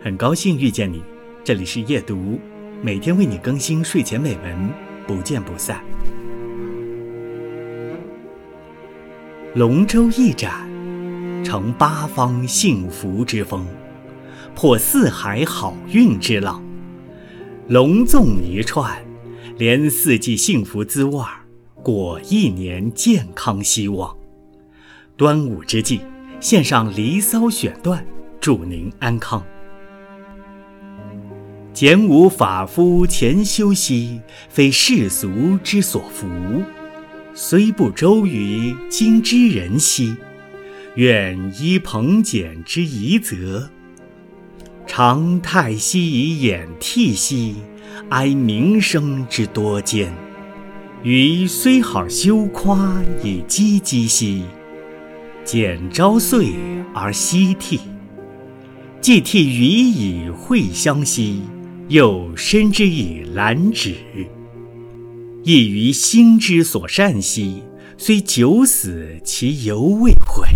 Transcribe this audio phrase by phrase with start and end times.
[0.00, 1.02] 很高兴遇见你，
[1.42, 2.38] 这里是夜读，
[2.80, 4.70] 每天为你更新睡前美文，
[5.08, 5.82] 不见不散。
[9.56, 10.68] 龙舟一展，
[11.44, 13.66] 成八方幸福之风，
[14.54, 16.62] 破四海好运之浪。
[17.66, 19.04] 龙纵一串，
[19.56, 21.42] 连四季幸福滋味儿，
[21.82, 24.16] 过一年健康希望。
[25.16, 26.02] 端午之际，
[26.38, 28.06] 献上《离骚》选段，
[28.40, 29.44] 祝您安康。
[31.80, 36.26] 简吾法夫前修兮，非世俗之所服；
[37.34, 40.16] 虽不周于今之人兮，
[40.96, 43.70] 愿依彭简之遗则。
[44.88, 47.54] 常太息以掩涕兮，
[48.08, 50.08] 哀民生之多艰；
[51.04, 54.42] 余虽好修夸以积积兮，
[55.44, 56.54] 简朝岁
[56.92, 57.78] 而夕涕。
[59.00, 61.42] 既涕予以会乡兮。
[61.88, 63.94] 又深之以兰芷，
[65.42, 67.62] 亦于心之所善兮，
[67.96, 70.46] 虽九死其犹未悔。